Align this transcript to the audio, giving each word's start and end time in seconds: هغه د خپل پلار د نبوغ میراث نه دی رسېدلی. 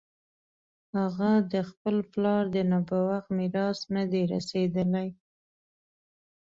هغه 0.97 1.31
د 1.53 1.55
خپل 1.69 1.95
پلار 2.11 2.43
د 2.55 2.57
نبوغ 2.71 3.23
میراث 3.37 3.79
نه 3.95 4.03
دی 4.11 4.21
رسېدلی. 4.33 5.07